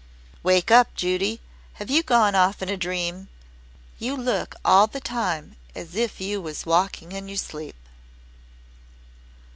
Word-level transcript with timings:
"Wake 0.41 0.71
up, 0.71 0.95
Judy; 0.95 1.41
have 1.73 1.91
you 1.91 2.01
gone 2.01 2.33
off 2.33 2.63
in 2.63 2.69
a 2.69 2.75
dream? 2.75 3.27
You 3.99 4.17
look 4.17 4.55
all 4.65 4.87
the 4.87 4.99
time 4.99 5.57
as 5.75 5.93
if 5.95 6.19
you 6.19 6.41
was 6.41 6.65
walking 6.65 7.11
in 7.11 7.27
your 7.27 7.37
sleep." 7.37 7.75